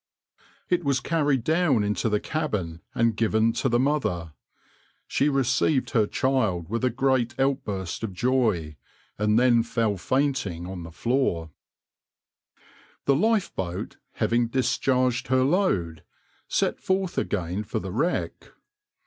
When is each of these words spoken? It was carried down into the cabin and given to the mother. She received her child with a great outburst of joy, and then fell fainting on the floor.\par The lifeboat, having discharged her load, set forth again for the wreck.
It 0.67 0.83
was 0.83 0.99
carried 0.99 1.43
down 1.43 1.83
into 1.83 2.09
the 2.09 2.19
cabin 2.19 2.81
and 2.95 3.15
given 3.15 3.53
to 3.53 3.69
the 3.69 3.77
mother. 3.79 4.33
She 5.05 5.29
received 5.29 5.91
her 5.91 6.07
child 6.07 6.69
with 6.69 6.83
a 6.83 6.89
great 6.89 7.39
outburst 7.39 8.03
of 8.03 8.11
joy, 8.11 8.77
and 9.19 9.37
then 9.37 9.61
fell 9.61 9.97
fainting 9.97 10.65
on 10.65 10.81
the 10.81 10.91
floor.\par 10.91 11.53
The 13.05 13.15
lifeboat, 13.15 13.97
having 14.13 14.47
discharged 14.47 15.27
her 15.27 15.43
load, 15.43 16.03
set 16.47 16.79
forth 16.79 17.19
again 17.19 17.63
for 17.63 17.77
the 17.77 17.91
wreck. 17.91 18.53